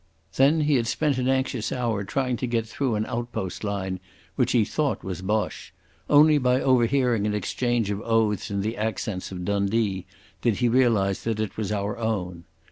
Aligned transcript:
Then 0.35 0.61
he 0.61 0.77
had 0.77 0.87
spent 0.87 1.19
an 1.19 1.27
anxious 1.27 1.71
hour 1.71 2.03
trying 2.03 2.35
to 2.37 2.47
get 2.47 2.65
through 2.65 2.95
an 2.95 3.05
outpost 3.05 3.63
line, 3.63 3.99
which 4.35 4.53
he 4.53 4.65
thought 4.65 5.03
was 5.03 5.21
Boche. 5.21 5.75
Only 6.09 6.39
by 6.39 6.59
overhearing 6.59 7.27
an 7.27 7.35
exchange 7.35 7.91
of 7.91 8.01
oaths 8.01 8.49
in 8.49 8.61
the 8.61 8.75
accents 8.77 9.31
of 9.31 9.45
Dundee 9.45 10.07
did 10.41 10.55
he 10.55 10.67
realise 10.69 11.21
that 11.23 11.39
it 11.39 11.55
was 11.55 11.71
our 11.71 11.99
own.... 11.99 12.45